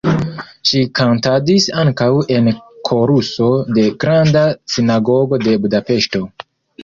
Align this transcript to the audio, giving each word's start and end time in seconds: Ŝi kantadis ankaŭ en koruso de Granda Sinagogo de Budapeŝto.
Ŝi 0.69 0.79
kantadis 0.99 1.67
ankaŭ 1.81 2.07
en 2.37 2.49
koruso 2.89 3.49
de 3.77 3.85
Granda 4.05 4.43
Sinagogo 4.77 5.39
de 5.47 5.57
Budapeŝto. 5.67 6.27